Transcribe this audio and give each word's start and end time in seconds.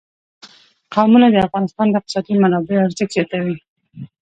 قومونه 0.93 1.27
د 1.31 1.35
افغانستان 1.47 1.87
د 1.89 1.93
اقتصادي 1.99 2.33
منابعو 2.43 2.85
ارزښت 2.87 3.11
زیاتوي. 3.15 3.57